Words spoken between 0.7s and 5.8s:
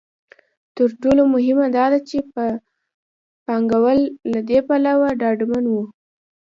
تر ټولو مهمه دا ده چې پانګوال له دې پلوه ډاډمن